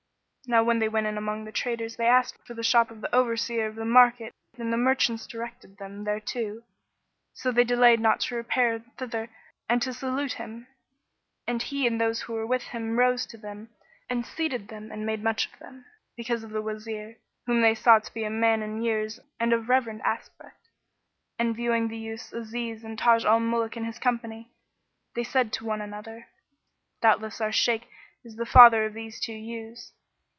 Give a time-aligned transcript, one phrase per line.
[0.47, 3.15] Now when they went in among the traders they asked for the shop of the
[3.15, 6.63] Overseer of the market and the merchants directed them thereto.
[7.31, 9.29] So they delayed not to repair thither
[9.69, 10.67] and to salute him,
[11.47, 13.69] and he and those who were with him rose to them
[14.09, 15.85] and seated them and made much of them,
[16.17, 17.15] because of the Wazir,
[17.45, 20.67] whom they saw to be a man in years and of reverend aspect;
[21.39, 24.51] and viewing the youths Aziz and Taj al Muluk in his company,
[25.15, 26.27] they said to one another,
[27.01, 27.87] "Doubtless our Shaykh
[28.25, 29.93] is the father of these two youths."